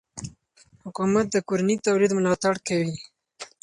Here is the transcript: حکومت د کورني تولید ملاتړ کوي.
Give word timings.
حکومت 0.83 1.25
د 1.31 1.35
کورني 1.47 1.75
تولید 1.85 2.11
ملاتړ 2.17 2.55
کوي. 2.67 2.93